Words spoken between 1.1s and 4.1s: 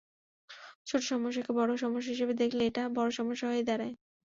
সমস্যাকে বড় সমস্যা হিসেবে দেখলে, এটা বড় সমস্যা হয়েই দাঁড়ায়।